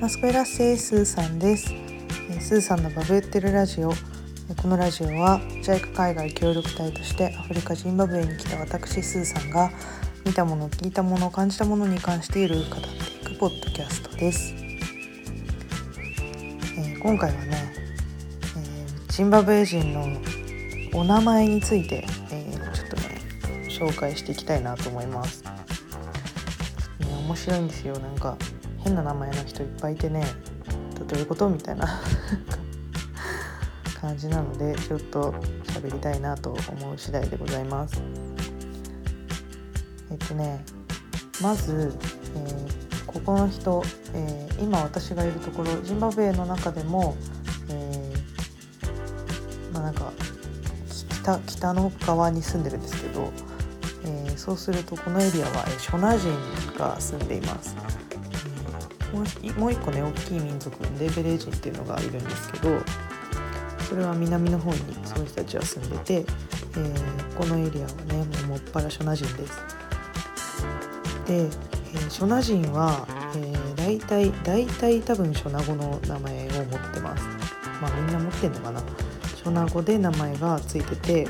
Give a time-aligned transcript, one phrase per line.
[0.00, 1.72] マスコエラッセイスーさんです。
[1.72, 3.92] えースーさんのバブってるラジオ。
[4.50, 9.70] えこのラジオは JICA 海外協力隊としてアフリカジンバブエに来た私スーさんが
[10.26, 12.88] 見たもの聞いたもの感じたものに関していろいろ語って
[13.30, 17.72] いくポッドキャストです、えー今回はね、
[18.56, 20.08] えージンバブエ人の
[20.94, 23.20] お名前について、えーちょっとね
[23.68, 25.44] 紹介していきたいなと思います、
[27.26, 27.98] 面白いんですよ。
[27.98, 28.36] なんか
[28.78, 30.24] 変な名前の人いっぱいいてね。
[31.06, 32.00] どういうことみたいな。
[34.00, 35.32] 感じなのでちょっと
[35.62, 38.02] 喋りたいなと思う次第でございます。
[40.10, 40.64] えっとね
[41.40, 41.92] まず、
[42.34, 43.82] えーここの人、
[44.14, 47.14] えー今私がいるところジンバブエの中でも、
[47.68, 50.12] えーまあなんか
[51.22, 53.30] 北北の側に住んでるんですけど、
[54.32, 56.30] えそうするとこのエリアは、えショナ人
[56.78, 57.76] が住んでいます、
[59.58, 62.80] もう一個ね大きい民族レベレ人っていうのがいるんですけど
[63.88, 69.58] それは南の方にその人たちは住んでて、えーこのエリアはねもうもっぱらショナ人です。
[71.26, 77.24] で、えーショナ人は、えー大体大体多分ショナ語の名前を持ってます。
[77.80, 78.82] まあみんな持ってんのかな。
[79.34, 81.28] ショナ語で名前がついてて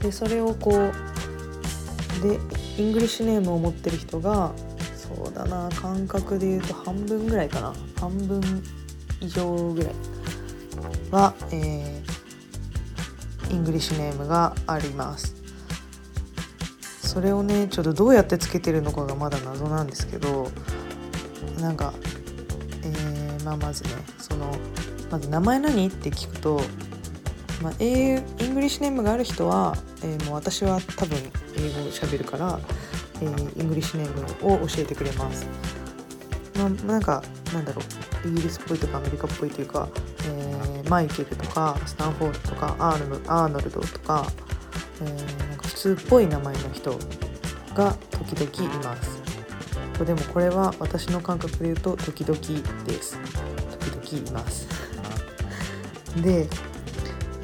[0.00, 0.92] でそれをこう
[2.24, 2.40] で
[2.78, 4.52] English name を持ってる人が
[4.96, 7.74] そうだな感覚で言うと半分ぐらいかな。
[8.00, 8.42] 半分
[9.20, 9.92] 以上ぐらい
[11.10, 12.14] は、えー
[13.50, 15.36] English name があります。
[17.02, 20.50] それをねちょっとどうやってつけてるのかがまだ謎なんですけど
[21.60, 21.94] なんか、
[22.82, 24.50] えーまあ、まずねその
[25.08, 25.86] まず名前何？
[25.86, 26.60] って聞くと、
[27.62, 31.18] まあ、英 English name がある人は、えーもう私は多分
[31.56, 32.60] 英語を喋るから、
[33.20, 35.46] えー English name を教えてくれます。
[36.56, 37.82] まあ、なんかなんだろ
[38.24, 39.88] うイギリスっぽいとかアメリカっぽいというか、
[40.26, 44.26] えーマイケルとかスタンフォードとかアーノルアーノルドとか、
[45.00, 46.98] えーなんか普通っぽい名前の人
[47.74, 49.22] が時々います。
[50.04, 52.38] でもこれは私の感覚で言うと時々
[52.84, 53.16] です。
[54.02, 54.66] 時々います。
[56.20, 56.48] で、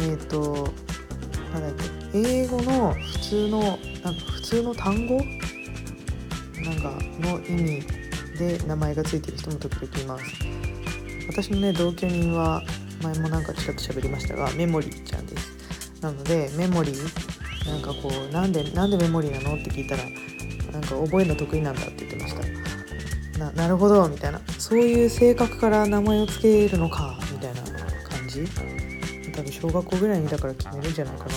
[0.00, 0.68] えっ、と
[1.52, 1.74] なんだっ
[2.12, 3.78] け英語の普通のなんか
[4.32, 5.22] 普通の単語な
[6.72, 7.82] んかの意味
[8.38, 10.24] で名前がついてる人も時々います。
[11.28, 12.62] 私のね同居人は
[13.02, 15.52] 前もなんかちらっと喋りましたがメモリーちゃんです。
[16.00, 20.04] なのでメモリーなんかこうなんでなんでメモリーなのって聞いたら
[20.72, 23.38] なんか覚えるの得意なんだって言ってました。
[23.38, 27.62] ななるほどみたいなそういう性格から名前を付けるのかみたいな
[28.08, 28.44] 感じ？
[29.60, 31.30] 小学校ぐらいにだから決めるんじゃないかな。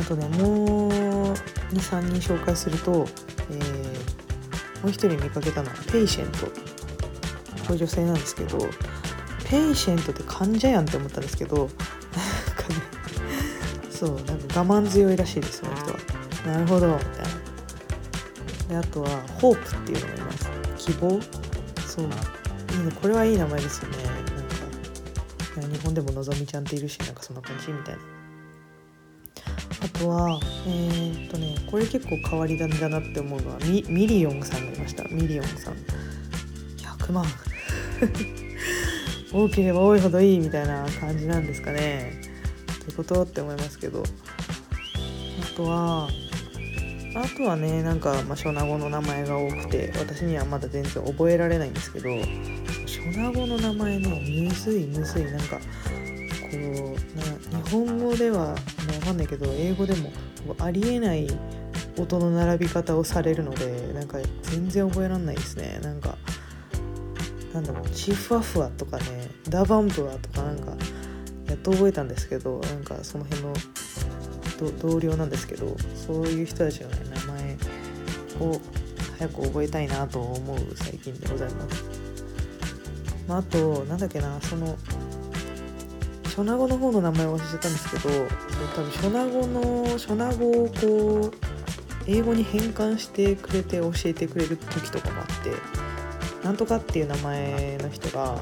[0.00, 0.90] あとねもう
[1.72, 3.06] 23人紹介すると、
[3.50, 3.94] えー
[4.84, 6.40] もう一人見かけたのは Patient
[7.66, 8.58] これ女性なんですけど
[9.48, 11.78] patient って患者やんって思ったんですけどなんかね
[13.88, 15.98] そうなんか我慢強いらしいですその人は。
[16.46, 17.08] なるほどみたい
[18.74, 18.82] な。
[18.82, 19.08] であとは
[19.40, 20.50] Hope っていうのがいます。
[20.76, 21.18] 希望。
[21.86, 22.04] そう。
[22.04, 22.08] い
[22.82, 22.92] いね。
[23.00, 23.96] これはいい名前ですよね。
[25.60, 28.00] 日本でものぞみちゃんっているしなんかそんな感じみたいな。
[29.82, 35.04] あとはえーっとねこれ結構変わり種だなって思うのはミ Million さんがいました。
[35.04, 35.74] Million さん。
[36.76, 37.24] 100万
[39.32, 42.20] 多ければ多いほどいいみたいな感じなんですかね。
[42.84, 44.02] ということって思いますけど。
[44.02, 46.08] あとは
[47.14, 52.08] あとはねなんか、まあ、ショナ語の名前が多くて私にはまだ全然覚えられないんですけど
[52.86, 55.62] ショナ語の名前ねむずいむずいなんかこ
[56.52, 58.54] うな日本語ではわ
[59.04, 60.12] かんないけど英語でも
[60.58, 61.28] ありえない
[61.98, 65.78] 音の並び方をされるのでなんか全然覚えられないですね。
[65.82, 66.16] なんか
[67.52, 70.72] なんだろうチフワフワとかねダバンプワとかなんか
[71.46, 73.54] やっと覚えたんですけどなんかその辺の
[74.56, 77.56] 同僚なんですけどそういう人たちの、ね、名前
[78.40, 78.60] を
[79.18, 81.84] 早く覚えたいなと思う最近でございます。
[83.28, 84.76] まあ、あとなんだっけなその
[86.28, 88.28] ショナ語の方の名前を忘れちゃったんですけどそう
[88.74, 91.32] 多分ショナ語のショナ語をこう
[92.06, 98.36] 英語に変換してくれて教えてくれる時とかもあってなんとかっていう名前の人が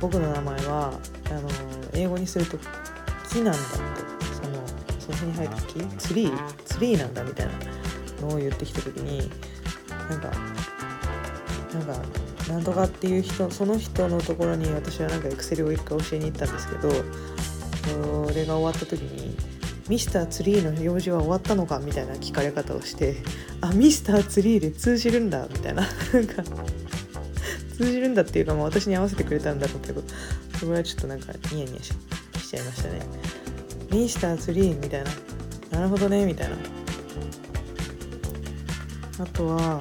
[0.00, 1.00] 僕の名前は
[1.30, 1.48] あの
[1.94, 2.58] 英語にすると
[3.30, 4.07] 木なんだって
[5.14, 7.52] その辺に生えた木ツリーツリーなんだみたいな
[8.20, 9.30] のを言ってきた時に
[10.08, 10.30] なんか
[11.72, 12.02] なんか
[12.48, 16.90] なんとかっていう人その人のところに私はなんかエクセルを一回教えに行ったんですけど
[18.28, 19.36] それが終わった時に
[19.88, 23.16] ミスターツリーの用事は終わったのかみたいな聞かれ方をして
[23.60, 25.82] あミスターツリーで通じるんだみたいな
[26.12, 26.42] なんか
[27.76, 30.02] 通じるんだっていうか、まあ、私に合わせてくれたんだろうけど
[30.58, 31.92] それはちょっとなんかニヤニヤし
[32.50, 33.37] ちゃいましたね。
[33.90, 35.10] ミスターツリーみたいな。
[35.70, 36.56] なるほどねみたいな。
[39.20, 39.80] あとは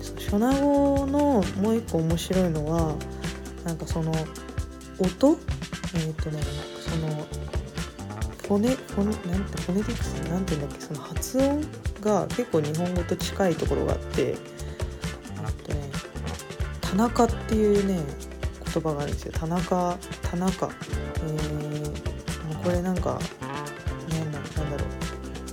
[0.00, 2.94] ショナ語のもう一個面白いのは
[3.64, 4.12] なんかその
[4.98, 5.38] 音？
[5.94, 6.42] えっ、ー、とね
[6.80, 7.26] その
[8.46, 10.84] フォネフォネなんてフォネティクスなんて言うんだっけ？
[10.84, 11.60] その発音
[12.02, 14.36] が結構日本語と近いところがあって
[15.44, 15.90] あとね
[16.80, 18.00] Tanaka っていうね
[18.72, 19.32] 言葉があるんですよ。
[19.34, 20.70] Tanaka Tanaka。
[21.20, 22.07] えー、
[22.68, 23.18] これなんか
[24.10, 24.84] なんだなんだろ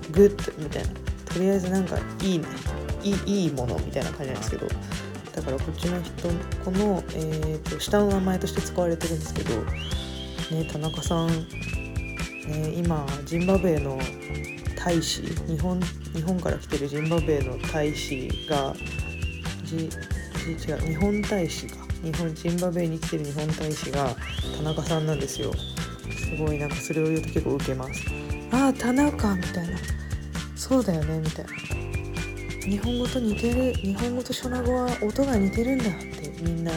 [0.10, 0.12] う。
[0.12, 0.90] good みたいな。
[1.24, 2.46] とりあえずなんかいいね。
[3.04, 4.68] いいいいものみたいな感じなんですけど。
[5.34, 6.28] だからこっちの人
[6.66, 13.98] この、えーと、下の名前として使われてるんですけど、ね、田中さん、ね、今ジンバブエの
[14.76, 15.22] 大使。
[15.22, 15.80] 日本
[16.14, 18.76] 日本から来てるジンバブエの大使が
[19.64, 19.90] じ
[20.52, 21.78] 違う日本大使か。
[22.04, 24.14] 日本ジンバブエに来てる日本大使が
[24.58, 25.54] 田中さんなんですよ。
[26.12, 28.02] すごいなんかそれを言うと結構受けます。
[28.52, 29.78] ああ田中みたいな。
[30.56, 31.52] そうだよねみたいな。
[32.62, 36.72] 日本語と似てる日本語とショナ語は音が似てるんだってみんな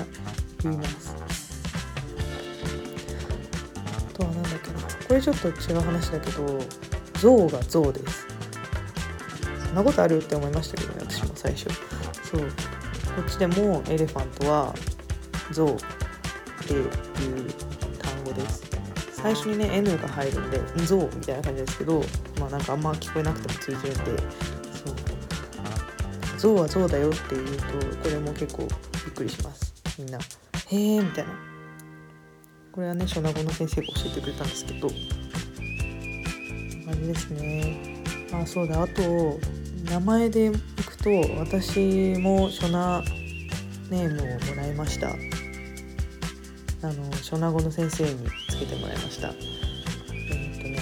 [0.62, 1.16] 言います。
[3.86, 4.80] あとは何だっけな。
[5.08, 6.60] これちょっと違う話だけど
[7.18, 8.26] 象が象です。
[9.66, 11.70] そんなことあるって思いましたけどね私も最初。
[12.22, 12.40] そう。
[12.42, 12.48] こ
[13.26, 14.74] っちでもエレファントは
[15.50, 15.68] 象っ
[16.66, 16.90] ていう
[19.20, 22.02] 最初にね N が入るんで「象」みたいな感じですけど
[22.38, 24.22] まあなんかあんま聞こえなくても通じるんで
[26.38, 27.62] 象は象だよって言うと
[28.02, 29.74] これも結構びっくりします。
[29.98, 30.18] みんな
[30.70, 31.32] 「へえ」みたいな。
[32.70, 34.96] これはね初名語の先生が教えてくれたんですけど感
[36.94, 38.02] じですね。
[38.32, 38.82] あそうだ。
[38.82, 39.40] あと
[39.90, 41.10] 名前でいくと
[41.40, 43.02] 私も初名
[43.90, 45.08] ネームをもらいました。
[45.08, 45.12] あ
[46.92, 49.28] の初名語の先生にけてもらいました。
[49.28, 50.78] えー、っとね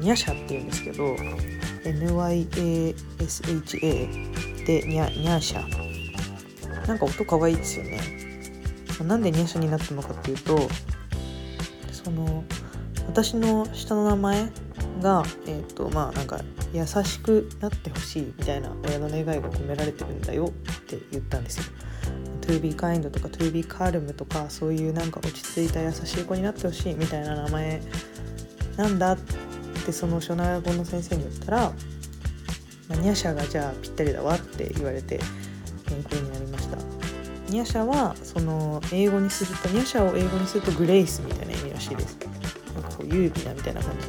[0.00, 1.14] ニャシャっていうんですけど
[1.84, 2.96] NYASHA
[4.66, 5.92] でニャニャーシャ。
[6.86, 8.00] なんか音かわいいですよね。
[9.04, 10.68] なんでニャシャになったのかっていうと
[11.92, 12.44] その
[13.06, 14.50] 私の下の名前
[15.00, 16.40] がえっ、ー、とまあなんか
[16.72, 20.50] 優しくなってほしいみたいな親の願いが込められてるんだよっ
[20.86, 21.64] て言ったんですよ。
[22.42, 27.80] To be kind とか to be calm とかそういうなんか落ち着いた優しい子になってほしいみたいな名前
[28.76, 29.18] なんだっ
[29.86, 31.72] てその初名語の先生に言ったら
[32.90, 35.18] ニャシャがじゃあぴったりだわって言われて
[35.88, 36.76] 変更になりました。
[37.48, 42.18] ニャシャはその英語にするとニャシャを英語にするとグレイスみたいな意味らしいです。
[42.74, 44.08] なんかこう優美なみたいな感じ。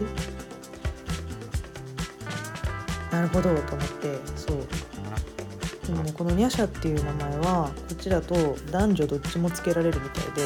[3.11, 4.57] なるほどと思ってそう。
[5.93, 10.41] でもねこのニャシャっていう名前はこっちだと男女どっちもつけられるみたいで。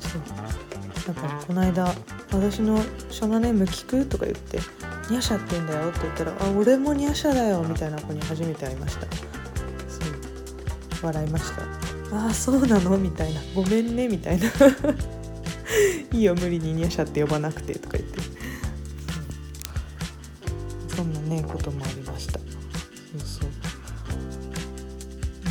[0.00, 1.14] そう。
[1.14, 1.94] なんかこの間
[2.32, 2.80] 私の
[3.10, 4.58] ショナネーム聞くとか言って
[5.10, 9.02] ニャシャって言うんだよって言ったら「あ俺もニャシャだよ」みたいな子に初めて会いました。
[9.02, 9.06] そ
[11.02, 11.06] う。
[11.06, 11.62] 笑いました
[12.16, 14.46] 「ああそうなの?」みたいな「ごめんね」みたいな
[16.12, 18.20] 「いいよ無理にニャシャって呼ばなくて」とか言って、
[20.94, 22.38] そんなねこともありました。
[22.38, 22.46] そ
[23.16, 23.69] うそう。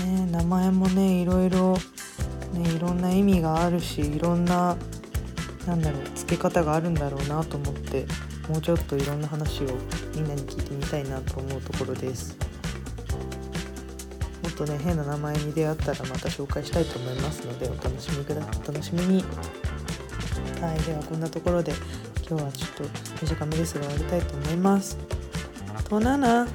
[0.10, 1.78] ね名前もねいろいろ
[2.54, 4.76] ねいろんな意味があるしいろんな
[5.68, 8.06] なんだろう付け方があるんだろうなと思って
[8.48, 9.68] もうちょっといろんな話を
[10.16, 12.36] みんなに聞いてみたいなと思うところです。
[14.42, 19.24] もっとね変な名前に出会ったらまた紹介したいと思いますのでお楽しみくだお楽しみに。
[20.62, 21.72] はいではこんなところで
[22.28, 22.84] 今日はちょっと
[23.22, 24.98] 短めですが終わりたいと思います。
[25.88, 26.48] となな。